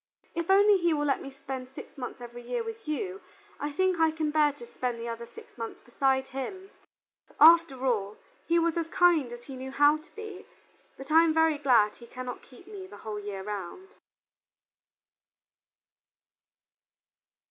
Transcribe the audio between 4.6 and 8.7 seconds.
spend the other six months beside him. After all, he